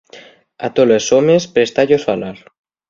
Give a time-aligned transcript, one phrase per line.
[0.69, 2.37] A tolos homes présta-yos falar.